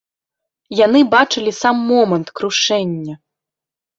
Яны 0.85 1.01
бачылі 1.15 1.51
сам 1.61 1.75
момант 1.91 2.27
крушэння. 2.39 3.15